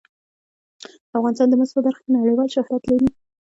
[1.17, 3.07] افغانستان د مس په برخه کې نړیوال شهرت لري.